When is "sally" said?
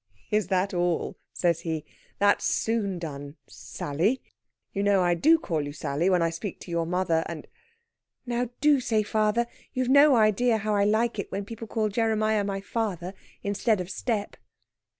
3.45-4.19, 5.73-6.09